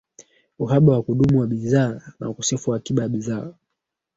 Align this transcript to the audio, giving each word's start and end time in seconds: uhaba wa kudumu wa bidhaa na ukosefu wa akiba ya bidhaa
uhaba 0.59 0.93
wa 0.93 1.03
kudumu 1.03 1.39
wa 1.39 1.47
bidhaa 1.47 2.01
na 2.19 2.29
ukosefu 2.29 2.71
wa 2.71 2.77
akiba 2.77 3.03
ya 3.03 3.09
bidhaa 3.09 3.53